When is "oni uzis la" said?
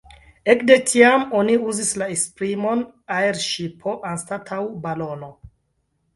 1.41-2.07